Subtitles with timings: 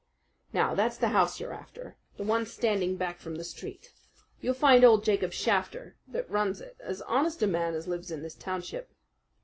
[0.51, 3.93] Now, that's the house you're after, that one standing back from the street.
[4.41, 8.23] You'll find old Jacob Shafter that runs it as honest a man as lives in
[8.23, 8.91] this township."